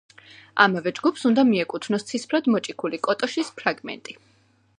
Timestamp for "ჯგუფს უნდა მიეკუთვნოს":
0.99-2.07